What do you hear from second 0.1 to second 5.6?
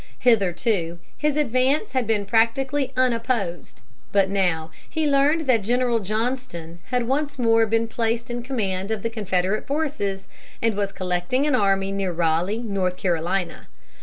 Hitherto, his advance had been practically unopposed. But now he learned